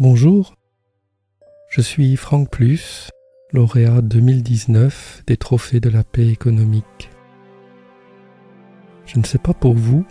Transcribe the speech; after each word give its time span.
Bonjour, 0.00 0.54
je 1.68 1.82
suis 1.82 2.16
Franck 2.16 2.50
Plus, 2.50 3.10
lauréat 3.52 4.00
2019 4.00 5.24
des 5.26 5.36
Trophées 5.36 5.78
de 5.78 5.90
la 5.90 6.04
paix 6.04 6.26
économique. 6.26 7.10
Je 9.04 9.18
ne 9.18 9.24
sais 9.24 9.36
pas 9.36 9.52
pour 9.52 9.74
vous, 9.74 10.06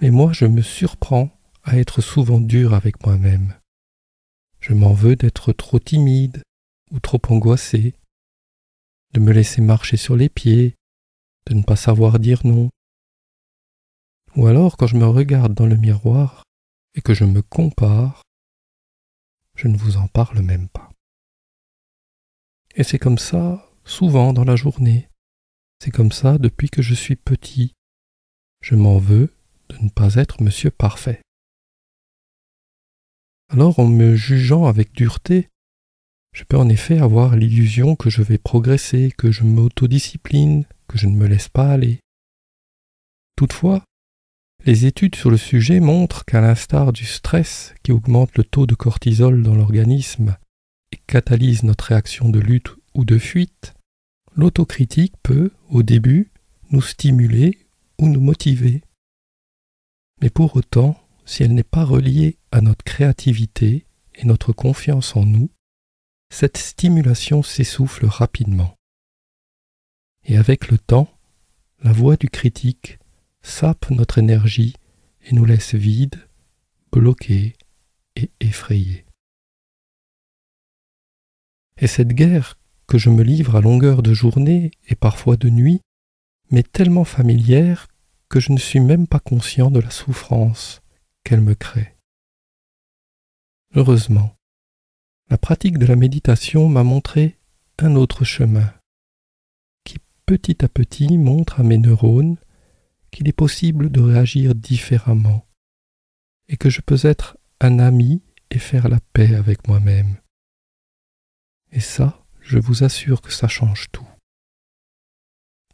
mais 0.00 0.12
moi 0.12 0.32
je 0.32 0.44
me 0.44 0.62
surprends 0.62 1.36
à 1.64 1.76
être 1.76 2.02
souvent 2.02 2.38
dur 2.38 2.72
avec 2.72 3.04
moi-même. 3.04 3.56
Je 4.60 4.74
m'en 4.74 4.92
veux 4.92 5.16
d'être 5.16 5.52
trop 5.52 5.80
timide 5.80 6.44
ou 6.92 7.00
trop 7.00 7.20
angoissé, 7.28 7.94
de 9.12 9.18
me 9.18 9.32
laisser 9.32 9.60
marcher 9.60 9.96
sur 9.96 10.14
les 10.14 10.28
pieds, 10.28 10.76
de 11.48 11.54
ne 11.54 11.64
pas 11.64 11.74
savoir 11.74 12.20
dire 12.20 12.42
non. 12.46 12.70
Ou 14.36 14.46
alors 14.46 14.76
quand 14.76 14.86
je 14.86 14.96
me 14.96 15.06
regarde 15.08 15.52
dans 15.52 15.66
le 15.66 15.76
miroir 15.76 16.44
et 16.94 17.00
que 17.00 17.12
je 17.12 17.24
me 17.24 17.42
compare, 17.42 18.22
je 19.56 19.68
ne 19.68 19.76
vous 19.76 19.96
en 19.96 20.06
parle 20.06 20.40
même 20.40 20.68
pas. 20.68 20.90
Et 22.76 22.84
c'est 22.84 22.98
comme 22.98 23.18
ça 23.18 23.68
souvent 23.84 24.32
dans 24.32 24.44
la 24.44 24.56
journée. 24.56 25.08
C'est 25.82 25.90
comme 25.90 26.12
ça 26.12 26.38
depuis 26.38 26.68
que 26.68 26.82
je 26.82 26.94
suis 26.94 27.16
petit. 27.16 27.72
Je 28.60 28.74
m'en 28.74 28.98
veux 28.98 29.34
de 29.68 29.78
ne 29.78 29.88
pas 29.88 30.14
être 30.14 30.42
monsieur 30.42 30.70
parfait. 30.70 31.20
Alors 33.48 33.78
en 33.78 33.86
me 33.86 34.14
jugeant 34.14 34.66
avec 34.66 34.92
dureté, 34.92 35.48
je 36.32 36.44
peux 36.44 36.58
en 36.58 36.68
effet 36.68 36.98
avoir 36.98 37.36
l'illusion 37.36 37.96
que 37.96 38.10
je 38.10 38.22
vais 38.22 38.38
progresser, 38.38 39.12
que 39.16 39.30
je 39.30 39.44
m'autodiscipline, 39.44 40.66
que 40.88 40.98
je 40.98 41.06
ne 41.06 41.16
me 41.16 41.26
laisse 41.26 41.48
pas 41.48 41.70
aller. 41.70 42.00
Toutefois, 43.36 43.84
les 44.66 44.84
études 44.84 45.14
sur 45.14 45.30
le 45.30 45.36
sujet 45.36 45.78
montrent 45.78 46.24
qu'à 46.24 46.40
l'instar 46.40 46.92
du 46.92 47.04
stress 47.04 47.72
qui 47.84 47.92
augmente 47.92 48.36
le 48.36 48.42
taux 48.42 48.66
de 48.66 48.74
cortisol 48.74 49.44
dans 49.44 49.54
l'organisme 49.54 50.36
et 50.90 50.98
catalyse 51.06 51.62
notre 51.62 51.84
réaction 51.84 52.28
de 52.28 52.40
lutte 52.40 52.74
ou 52.94 53.04
de 53.04 53.16
fuite, 53.16 53.74
l'autocritique 54.34 55.14
peut, 55.22 55.52
au 55.68 55.84
début, 55.84 56.32
nous 56.70 56.82
stimuler 56.82 57.60
ou 58.00 58.08
nous 58.08 58.20
motiver. 58.20 58.82
Mais 60.20 60.30
pour 60.30 60.56
autant, 60.56 61.00
si 61.24 61.44
elle 61.44 61.54
n'est 61.54 61.62
pas 61.62 61.84
reliée 61.84 62.36
à 62.50 62.60
notre 62.60 62.84
créativité 62.84 63.86
et 64.16 64.24
notre 64.24 64.52
confiance 64.52 65.14
en 65.14 65.24
nous, 65.24 65.48
cette 66.34 66.56
stimulation 66.56 67.44
s'essouffle 67.44 68.06
rapidement. 68.06 68.74
Et 70.24 70.36
avec 70.36 70.72
le 70.72 70.78
temps, 70.78 71.08
la 71.84 71.92
voix 71.92 72.16
du 72.16 72.28
critique 72.28 72.98
sape 73.46 73.90
notre 73.90 74.18
énergie 74.18 74.74
et 75.22 75.32
nous 75.32 75.44
laisse 75.44 75.74
vides, 75.74 76.28
bloqués 76.92 77.54
et 78.16 78.30
effrayés. 78.40 79.06
Et 81.80 81.86
cette 81.86 82.12
guerre 82.12 82.58
que 82.86 82.98
je 82.98 83.08
me 83.08 83.22
livre 83.22 83.56
à 83.56 83.60
longueur 83.60 84.02
de 84.02 84.12
journée 84.12 84.72
et 84.88 84.96
parfois 84.96 85.36
de 85.36 85.48
nuit 85.48 85.80
m'est 86.50 86.70
tellement 86.70 87.04
familière 87.04 87.86
que 88.28 88.40
je 88.40 88.52
ne 88.52 88.58
suis 88.58 88.80
même 88.80 89.06
pas 89.06 89.20
conscient 89.20 89.70
de 89.70 89.80
la 89.80 89.90
souffrance 89.90 90.82
qu'elle 91.22 91.40
me 91.40 91.54
crée. 91.54 91.94
Heureusement, 93.74 94.34
la 95.30 95.38
pratique 95.38 95.78
de 95.78 95.86
la 95.86 95.96
méditation 95.96 96.68
m'a 96.68 96.82
montré 96.82 97.38
un 97.78 97.94
autre 97.94 98.24
chemin 98.24 98.72
qui 99.84 99.98
petit 100.26 100.64
à 100.64 100.68
petit 100.68 101.16
montre 101.16 101.60
à 101.60 101.62
mes 101.62 101.78
neurones 101.78 102.36
qu'il 103.16 103.28
est 103.28 103.32
possible 103.32 103.90
de 103.90 104.02
réagir 104.02 104.54
différemment 104.54 105.46
et 106.48 106.58
que 106.58 106.68
je 106.68 106.82
peux 106.82 106.98
être 107.04 107.38
un 107.60 107.78
ami 107.78 108.20
et 108.50 108.58
faire 108.58 108.90
la 108.90 109.00
paix 109.14 109.34
avec 109.34 109.66
moi-même. 109.66 110.18
Et 111.72 111.80
ça, 111.80 112.22
je 112.42 112.58
vous 112.58 112.84
assure 112.84 113.22
que 113.22 113.32
ça 113.32 113.48
change 113.48 113.86
tout. 113.90 114.06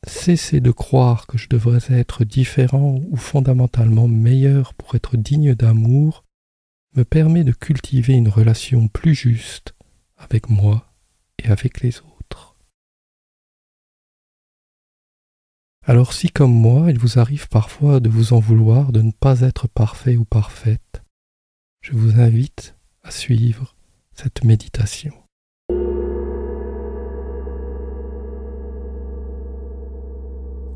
Cesser 0.07 0.61
de 0.61 0.71
croire 0.71 1.27
que 1.27 1.37
je 1.37 1.49
devrais 1.49 1.83
être 1.93 2.25
différent 2.25 3.01
ou 3.11 3.17
fondamentalement 3.17 4.07
meilleur 4.07 4.73
pour 4.75 4.95
être 4.95 5.17
digne 5.17 5.57
d'amour 5.57 6.23
me 6.95 7.05
permet 7.05 7.43
de 7.43 7.53
cultiver 7.53 8.13
une 8.13 8.29
relation 8.29 8.87
plus 8.87 9.17
juste 9.17 9.75
avec 10.17 10.49
moi 10.49 10.95
et 11.43 11.49
avec 11.49 11.81
les 11.81 11.99
autres. 11.99 12.12
Alors 15.85 16.13
si 16.13 16.31
comme 16.31 16.53
moi 16.53 16.91
il 16.91 16.99
vous 16.99 17.19
arrive 17.19 17.49
parfois 17.49 17.99
de 17.99 18.09
vous 18.09 18.35
en 18.35 18.39
vouloir 18.39 18.93
de 18.93 19.03
ne 19.03 19.11
pas 19.11 19.41
être 19.41 19.67
parfait 19.67 20.17
ou 20.17 20.25
parfaite, 20.25 21.03
je 21.81 21.93
vous 21.93 22.21
invite 22.21 22.77
à 23.03 23.11
suivre 23.11 23.75
cette 24.15 24.45
méditation. 24.45 25.13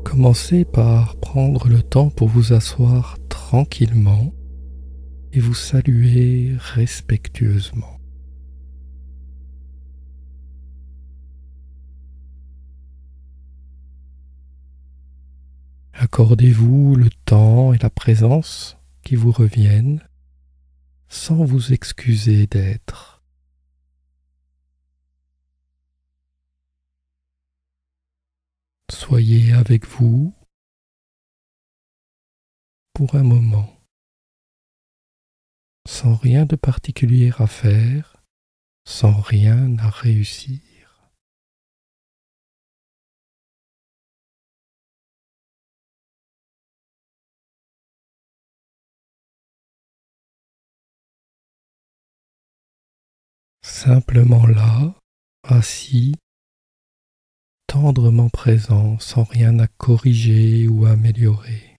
Commencez 0.03 0.65
par 0.65 1.15
prendre 1.15 1.69
le 1.69 1.81
temps 1.81 2.09
pour 2.09 2.27
vous 2.27 2.51
asseoir 2.51 3.17
tranquillement 3.29 4.33
et 5.31 5.39
vous 5.39 5.53
saluer 5.53 6.51
respectueusement. 6.57 7.96
Accordez-vous 16.09 16.95
le 16.95 17.09
temps 17.25 17.73
et 17.73 17.77
la 17.79 17.89
présence 17.89 18.77
qui 19.03 19.17
vous 19.17 19.33
reviennent 19.33 20.07
sans 21.09 21.43
vous 21.43 21.73
excuser 21.73 22.47
d'être. 22.47 23.21
Soyez 28.89 29.51
avec 29.51 29.85
vous 29.85 30.33
pour 32.93 33.15
un 33.15 33.23
moment, 33.23 33.69
sans 35.85 36.15
rien 36.15 36.45
de 36.45 36.55
particulier 36.55 37.33
à 37.37 37.47
faire, 37.47 38.23
sans 38.85 39.19
rien 39.19 39.77
à 39.77 39.89
réussir. 39.89 40.66
Simplement 53.77 54.47
là, 54.47 54.95
assis, 55.43 56.15
tendrement 57.67 58.27
présent, 58.27 58.97
sans 58.97 59.23
rien 59.23 59.59
à 59.59 59.67
corriger 59.67 60.67
ou 60.67 60.87
améliorer. 60.87 61.75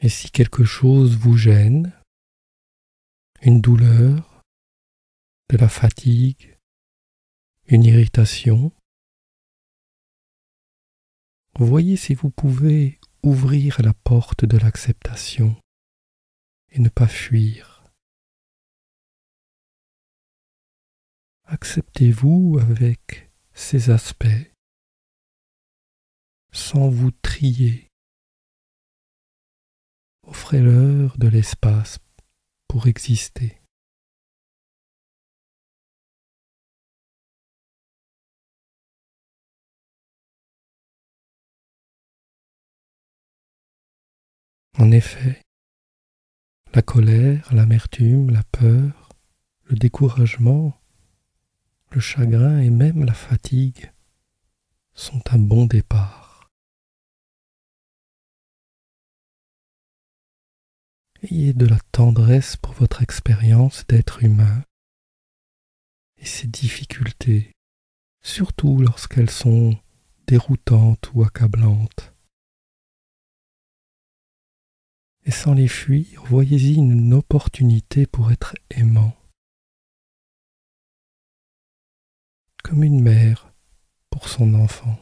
Et 0.00 0.08
si 0.08 0.32
quelque 0.32 0.64
chose 0.64 1.16
vous 1.16 1.36
gêne, 1.36 1.92
une 3.42 3.60
douleur, 3.60 4.42
de 5.50 5.56
la 5.56 5.68
fatigue, 5.68 6.58
une 7.68 7.84
irritation, 7.84 8.72
voyez 11.54 11.96
si 11.96 12.14
vous 12.14 12.30
pouvez 12.30 12.95
ouvrir 13.26 13.82
la 13.82 13.92
porte 13.92 14.44
de 14.44 14.56
l'acceptation 14.56 15.56
et 16.70 16.78
ne 16.78 16.88
pas 16.88 17.08
fuir. 17.08 17.82
Acceptez-vous 21.44 22.58
avec 22.60 23.30
ces 23.52 23.90
aspects 23.90 24.52
sans 26.52 26.88
vous 26.88 27.10
trier. 27.10 27.88
Offrez-leur 30.22 31.18
de 31.18 31.28
l'espace 31.28 31.98
pour 32.68 32.86
exister. 32.86 33.60
En 44.78 44.90
effet, 44.90 45.40
la 46.74 46.82
colère, 46.82 47.54
l'amertume, 47.54 48.30
la 48.30 48.42
peur, 48.44 49.08
le 49.64 49.76
découragement, 49.76 50.78
le 51.92 52.00
chagrin 52.00 52.58
et 52.58 52.68
même 52.68 53.04
la 53.04 53.14
fatigue 53.14 53.90
sont 54.92 55.22
un 55.30 55.38
bon 55.38 55.64
départ. 55.64 56.50
Ayez 61.22 61.54
de 61.54 61.66
la 61.66 61.78
tendresse 61.92 62.56
pour 62.56 62.74
votre 62.74 63.02
expérience 63.02 63.86
d'être 63.86 64.22
humain 64.22 64.62
et 66.18 66.26
ses 66.26 66.48
difficultés, 66.48 67.52
surtout 68.22 68.78
lorsqu'elles 68.78 69.30
sont 69.30 69.74
déroutantes 70.26 71.10
ou 71.14 71.22
accablantes. 71.22 72.15
Et 75.26 75.32
sans 75.32 75.54
les 75.54 75.66
fuir, 75.66 76.22
voyez-y 76.26 76.76
une 76.76 77.12
opportunité 77.12 78.06
pour 78.06 78.30
être 78.30 78.54
aimant. 78.70 79.12
Comme 82.62 82.84
une 82.84 83.02
mère 83.02 83.52
pour 84.08 84.28
son 84.28 84.54
enfant. 84.54 84.96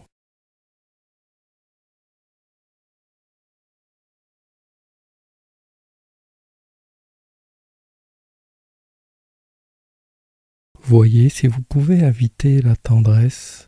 Voyez 10.81 11.29
si 11.29 11.49
vous 11.49 11.63
pouvez 11.63 12.03
inviter 12.03 12.63
la 12.63 12.77
tendresse 12.77 13.67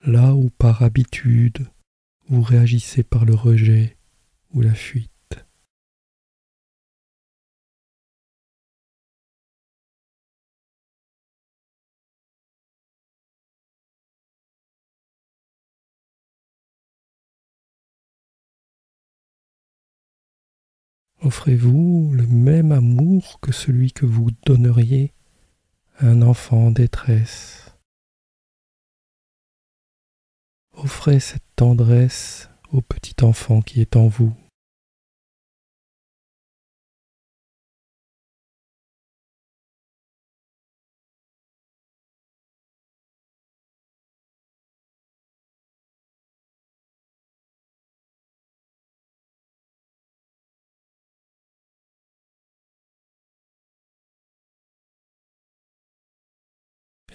là 0.00 0.34
où 0.34 0.50
par 0.50 0.82
habitude 0.82 1.68
vous 2.28 2.42
réagissez 2.42 3.04
par 3.04 3.24
le 3.24 3.34
rejet 3.34 3.96
ou 4.50 4.62
la 4.62 4.74
fuite. 4.74 5.15
Offrez-vous 21.26 22.12
le 22.14 22.24
même 22.28 22.70
amour 22.70 23.40
que 23.40 23.50
celui 23.50 23.90
que 23.90 24.06
vous 24.06 24.28
donneriez 24.44 25.12
à 25.98 26.06
un 26.06 26.22
enfant 26.22 26.68
en 26.68 26.70
détresse. 26.70 27.74
Offrez 30.72 31.18
cette 31.18 31.42
tendresse 31.56 32.48
au 32.70 32.80
petit 32.80 33.24
enfant 33.24 33.60
qui 33.60 33.80
est 33.80 33.96
en 33.96 34.06
vous. 34.06 34.36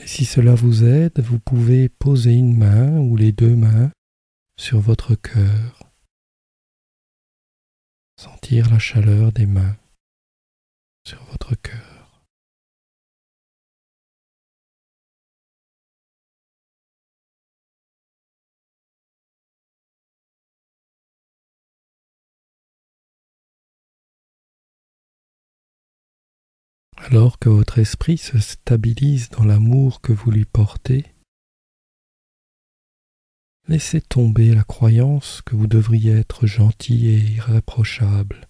Si 0.06 0.26
cela 0.26 0.56
vous 0.56 0.84
aide, 0.84 1.20
vous 1.20 1.40
pouvez 1.40 1.90
poser 1.90 2.34
une 2.34 2.58
main 2.58 3.00
ou 3.00 3.16
les 3.16 3.32
deux 3.32 3.56
mains 3.56 3.92
sur 4.58 4.80
votre 4.80 5.16
cœur. 5.16 5.92
Sentir 8.18 8.70
la 8.70 8.80
chaleur 8.80 9.32
des 9.32 9.46
mains 9.46 9.76
sur 11.08 11.24
votre 11.26 11.41
Alors 27.10 27.40
que 27.40 27.50
votre 27.50 27.80
esprit 27.80 28.18
se 28.20 28.38
stabilise 28.38 29.30
dans 29.30 29.44
l'amour 29.44 30.02
que 30.02 30.14
vous 30.14 30.30
lui 30.30 30.46
portez, 30.46 31.06
laissez 33.68 34.02
tomber 34.02 34.54
la 34.54 34.64
croyance 34.64 35.42
que 35.42 35.56
vous 35.56 35.66
devriez 35.66 36.12
être 36.12 36.46
gentil 36.46 37.08
et 37.08 37.18
irréprochable. 37.18 38.48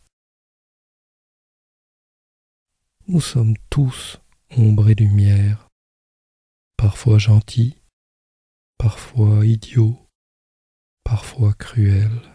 Nous 3.07 3.21
sommes 3.21 3.55
tous 3.69 4.19
ombre 4.57 4.89
et 4.89 4.95
lumière, 4.95 5.69
parfois 6.75 7.17
gentils, 7.17 7.81
parfois 8.77 9.45
idiots, 9.45 9.97
parfois 11.05 11.53
cruels. 11.53 12.30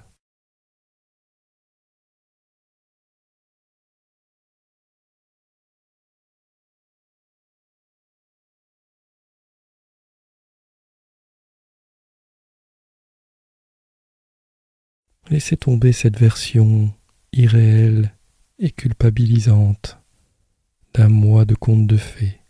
Laissez 15.28 15.56
tomber 15.56 15.92
cette 15.92 16.16
version 16.16 16.94
irréelle 17.32 18.16
et 18.58 18.70
culpabilisante 18.70 19.98
d'un 20.94 21.08
mois 21.08 21.44
de 21.44 21.56
conte 21.56 21.88
de 21.88 21.96
fées. 21.96 22.40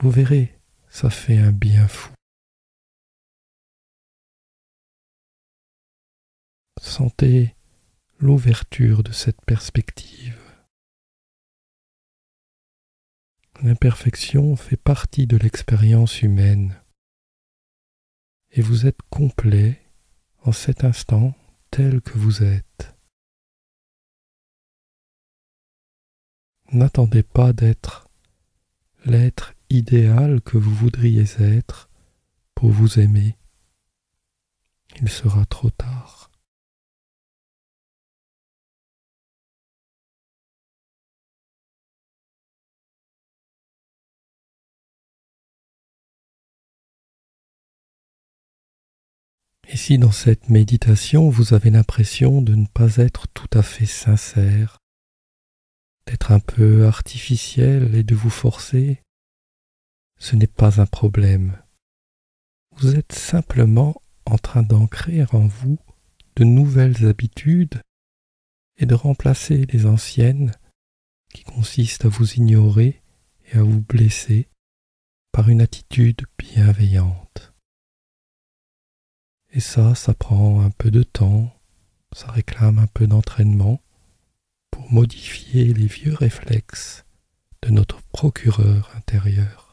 Vous 0.00 0.10
verrez, 0.10 0.58
ça 0.88 1.10
fait 1.10 1.38
un 1.38 1.52
bien 1.52 1.86
fou. 1.86 2.12
Sentez 6.80 7.54
l'ouverture 8.18 9.04
de 9.04 9.12
cette 9.12 9.40
perspective. 9.44 10.38
L'imperfection 13.62 14.56
fait 14.56 14.76
partie 14.76 15.28
de 15.28 15.36
l'expérience 15.36 16.22
humaine 16.22 16.80
et 18.50 18.60
vous 18.60 18.86
êtes 18.86 19.02
complet 19.10 19.87
cet 20.52 20.84
instant 20.84 21.34
tel 21.70 22.00
que 22.00 22.18
vous 22.18 22.42
êtes. 22.42 22.94
N'attendez 26.72 27.22
pas 27.22 27.52
d'être 27.52 28.08
l'être 29.04 29.54
idéal 29.70 30.40
que 30.42 30.58
vous 30.58 30.74
voudriez 30.74 31.24
être 31.38 31.88
pour 32.54 32.70
vous 32.70 32.98
aimer. 32.98 33.36
Il 35.00 35.08
sera 35.08 35.46
trop 35.46 35.70
tard. 35.70 36.30
Et 49.70 49.76
si 49.76 49.98
dans 49.98 50.12
cette 50.12 50.48
méditation 50.48 51.28
vous 51.28 51.52
avez 51.52 51.70
l'impression 51.70 52.40
de 52.40 52.54
ne 52.54 52.66
pas 52.66 52.96
être 52.96 53.28
tout 53.28 53.50
à 53.52 53.62
fait 53.62 53.86
sincère, 53.86 54.78
d'être 56.06 56.32
un 56.32 56.40
peu 56.40 56.86
artificiel 56.86 57.94
et 57.94 58.02
de 58.02 58.14
vous 58.14 58.30
forcer, 58.30 59.02
ce 60.18 60.36
n'est 60.36 60.46
pas 60.46 60.80
un 60.80 60.86
problème. 60.86 61.58
Vous 62.78 62.96
êtes 62.96 63.12
simplement 63.12 64.00
en 64.24 64.38
train 64.38 64.62
d'ancrer 64.62 65.24
en 65.32 65.46
vous 65.46 65.78
de 66.36 66.44
nouvelles 66.44 67.06
habitudes 67.06 67.82
et 68.78 68.86
de 68.86 68.94
remplacer 68.94 69.66
les 69.66 69.84
anciennes 69.84 70.52
qui 71.34 71.44
consistent 71.44 72.06
à 72.06 72.08
vous 72.08 72.34
ignorer 72.34 73.02
et 73.52 73.58
à 73.58 73.62
vous 73.62 73.82
blesser 73.82 74.48
par 75.30 75.50
une 75.50 75.60
attitude 75.60 76.22
bienveillante. 76.38 77.27
Et 79.50 79.60
ça, 79.60 79.94
ça 79.94 80.14
prend 80.14 80.60
un 80.60 80.70
peu 80.70 80.90
de 80.90 81.02
temps, 81.02 81.54
ça 82.12 82.30
réclame 82.30 82.78
un 82.78 82.86
peu 82.86 83.06
d'entraînement 83.06 83.80
pour 84.70 84.92
modifier 84.92 85.72
les 85.72 85.86
vieux 85.86 86.14
réflexes 86.14 87.04
de 87.62 87.70
notre 87.70 88.02
procureur 88.12 88.90
intérieur. 88.94 89.68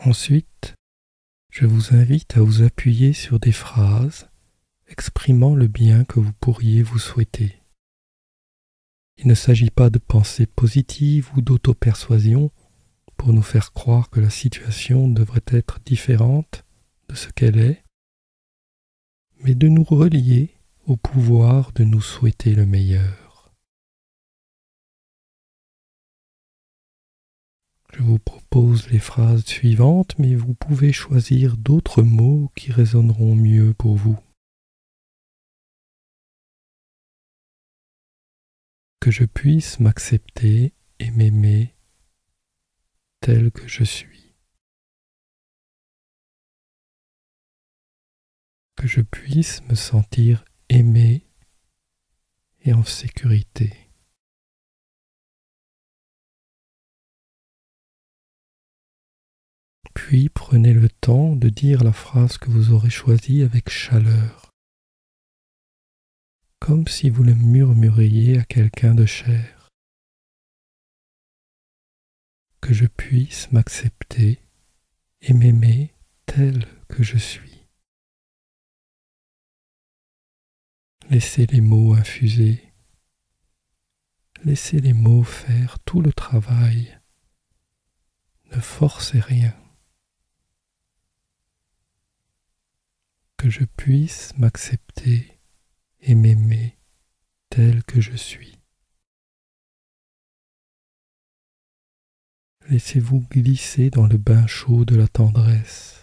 Ensuite, 0.00 0.74
je 1.50 1.66
vous 1.66 1.94
invite 1.94 2.36
à 2.36 2.40
vous 2.40 2.62
appuyer 2.62 3.12
sur 3.12 3.38
des 3.38 3.52
phrases 3.52 4.28
exprimant 4.88 5.54
le 5.54 5.66
bien 5.66 6.04
que 6.04 6.20
vous 6.20 6.32
pourriez 6.32 6.82
vous 6.82 6.98
souhaiter. 6.98 7.62
Il 9.18 9.26
ne 9.26 9.34
s'agit 9.34 9.70
pas 9.70 9.90
de 9.90 9.98
pensée 9.98 10.46
positive 10.46 11.30
ou 11.36 11.40
d'auto-persuasion 11.40 12.50
pour 13.16 13.32
nous 13.32 13.42
faire 13.42 13.72
croire 13.72 14.10
que 14.10 14.20
la 14.20 14.30
situation 14.30 15.08
devrait 15.08 15.42
être 15.48 15.80
différente 15.84 16.64
de 17.08 17.14
ce 17.16 17.28
qu'elle 17.28 17.58
est, 17.58 17.82
mais 19.40 19.54
de 19.54 19.68
nous 19.68 19.84
relier 19.84 20.54
au 20.86 20.96
pouvoir 20.96 21.72
de 21.72 21.84
nous 21.84 22.00
souhaiter 22.00 22.54
le 22.54 22.64
meilleur. 22.64 23.52
Je 27.94 28.02
vous 28.02 28.18
propose 28.18 28.88
les 28.90 28.98
phrases 28.98 29.44
suivantes, 29.44 30.16
mais 30.18 30.34
vous 30.34 30.54
pouvez 30.54 30.92
choisir 30.92 31.56
d'autres 31.56 32.02
mots 32.02 32.52
qui 32.54 32.70
résonneront 32.70 33.34
mieux 33.34 33.74
pour 33.74 33.96
vous. 33.96 34.18
Je 39.10 39.24
puisse 39.24 39.80
m'accepter 39.80 40.74
et 40.98 41.10
m'aimer 41.10 41.74
tel 43.20 43.50
que 43.50 43.66
je 43.66 43.82
suis. 43.82 44.34
Que 48.76 48.86
je 48.86 49.00
puisse 49.00 49.62
me 49.64 49.74
sentir 49.74 50.44
aimé 50.68 51.26
et 52.60 52.74
en 52.74 52.84
sécurité. 52.84 53.72
Puis 59.94 60.28
prenez 60.28 60.74
le 60.74 60.90
temps 60.90 61.34
de 61.34 61.48
dire 61.48 61.82
la 61.82 61.92
phrase 61.92 62.36
que 62.36 62.50
vous 62.50 62.72
aurez 62.72 62.90
choisie 62.90 63.42
avec 63.42 63.70
chaleur, 63.70 64.47
comme 66.60 66.86
si 66.86 67.10
vous 67.10 67.22
le 67.22 67.34
murmuriez 67.34 68.38
à 68.38 68.44
quelqu'un 68.44 68.94
de 68.94 69.06
cher. 69.06 69.68
Que 72.60 72.74
je 72.74 72.86
puisse 72.86 73.50
m'accepter 73.52 74.40
et 75.22 75.32
m'aimer 75.32 75.94
tel 76.26 76.66
que 76.88 77.02
je 77.02 77.16
suis. 77.16 77.66
Laissez 81.10 81.46
les 81.46 81.62
mots 81.62 81.94
infuser. 81.94 82.62
Laissez 84.44 84.80
les 84.80 84.92
mots 84.92 85.24
faire 85.24 85.78
tout 85.80 86.02
le 86.02 86.12
travail. 86.12 87.00
Ne 88.52 88.60
forcez 88.60 89.20
rien. 89.20 89.56
Que 93.36 93.48
je 93.48 93.64
puisse 93.64 94.36
m'accepter 94.36 95.37
et 96.00 96.14
m'aimer 96.14 96.78
tel 97.50 97.82
que 97.84 98.00
je 98.00 98.16
suis. 98.16 98.58
Laissez-vous 102.68 103.20
glisser 103.30 103.90
dans 103.90 104.06
le 104.06 104.18
bain 104.18 104.46
chaud 104.46 104.84
de 104.84 104.94
la 104.94 105.08
tendresse. 105.08 105.98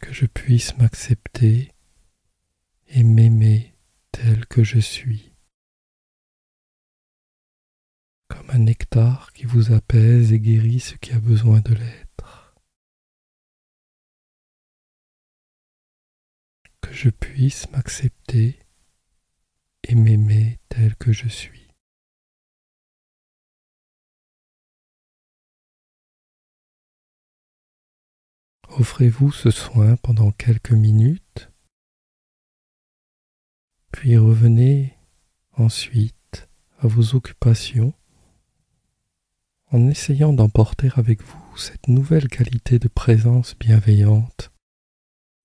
que 0.00 0.12
je 0.12 0.26
puisse 0.26 0.76
m'accepter 0.78 1.70
et 2.88 3.02
m'aimer 3.02 3.74
tel 4.10 4.46
que 4.46 4.64
je 4.64 4.80
suis, 4.80 5.32
comme 8.28 8.50
un 8.50 8.58
nectar 8.58 9.32
qui 9.32 9.44
vous 9.44 9.72
apaise 9.72 10.32
et 10.32 10.40
guérit 10.40 10.80
ce 10.80 10.96
qui 10.96 11.12
a 11.12 11.20
besoin 11.20 11.60
de 11.60 11.74
l'être. 11.74 12.09
Je 17.00 17.08
puisse 17.08 17.70
m'accepter 17.70 18.58
et 19.84 19.94
m'aimer 19.94 20.58
tel 20.68 20.94
que 20.96 21.14
je 21.14 21.28
suis. 21.28 21.66
Offrez-vous 28.68 29.32
ce 29.32 29.50
soin 29.50 29.96
pendant 29.96 30.30
quelques 30.30 30.72
minutes, 30.72 31.50
puis 33.92 34.18
revenez 34.18 34.98
ensuite 35.52 36.50
à 36.80 36.86
vos 36.86 37.14
occupations 37.14 37.94
en 39.70 39.88
essayant 39.88 40.34
d'emporter 40.34 40.90
avec 40.96 41.22
vous 41.22 41.56
cette 41.56 41.88
nouvelle 41.88 42.28
qualité 42.28 42.78
de 42.78 42.88
présence 42.88 43.58
bienveillante 43.58 44.52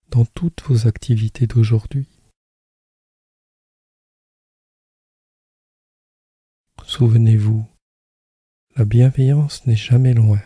dans 0.10 0.26
toutes 0.26 0.64
vos 0.64 0.88
activités 0.88 1.48
d'aujourd'hui. 1.48 2.08
Souvenez-vous, 6.84 7.66
la 8.76 8.86
bienveillance 8.86 9.66
n'est 9.66 9.76
jamais 9.76 10.14
loin. 10.14 10.42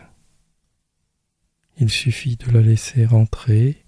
Il 1.78 1.90
suffit 1.90 2.36
de 2.36 2.50
la 2.50 2.60
laisser 2.60 3.04
rentrer 3.04 3.84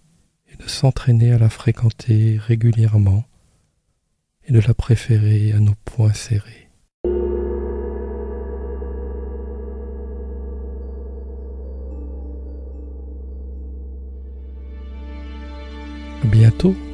et 0.50 0.56
de 0.56 0.68
s'entraîner 0.68 1.32
à 1.32 1.38
la 1.38 1.48
fréquenter 1.48 2.38
régulièrement 2.38 3.24
et 4.44 4.52
de 4.52 4.60
la 4.60 4.74
préférer 4.74 5.52
à 5.52 5.60
nos 5.60 5.74
poings 5.84 6.12
serrés. 6.12 6.61
À 16.62 16.68
bientôt 16.68 16.91